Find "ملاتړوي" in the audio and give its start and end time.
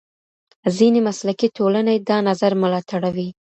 2.61-3.29